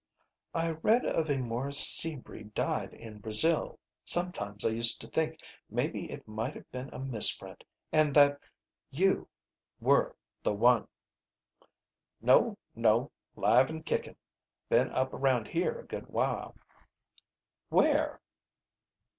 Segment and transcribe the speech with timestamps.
[0.55, 3.77] "I read of a Morris Sebree died in Brazil.
[4.03, 5.37] Sometimes I used to think
[5.69, 8.39] maybe it might have been a misprint and that
[8.89, 9.27] you
[9.79, 10.87] were the one."
[12.19, 13.11] "No, no.
[13.35, 14.15] 'Live and kickin'.
[14.69, 16.55] Been up around here a good while."
[17.69, 18.19] "Where?"